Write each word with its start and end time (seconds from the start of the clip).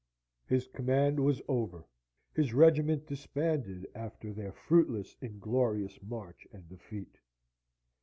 His 0.47 0.65
command 0.67 1.19
was 1.19 1.43
over: 1.47 1.85
his 2.33 2.55
regiment 2.55 3.05
disbanded 3.05 3.85
after 3.93 4.33
the 4.33 4.51
fruitless, 4.51 5.15
inglorious 5.21 5.99
march 6.01 6.47
and 6.51 6.67
defeat. 6.67 7.19